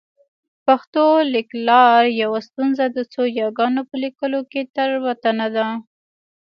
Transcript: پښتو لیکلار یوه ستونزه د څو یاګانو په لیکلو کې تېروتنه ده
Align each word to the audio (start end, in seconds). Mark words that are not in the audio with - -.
پښتو 0.65 1.03
لیکلار 1.35 2.01
یوه 2.21 2.39
ستونزه 2.47 2.85
د 2.89 2.97
څو 3.13 3.21
یاګانو 3.41 3.81
په 3.89 3.95
لیکلو 4.03 4.39
کې 4.51 4.61
تېروتنه 4.75 5.47
ده 5.55 5.65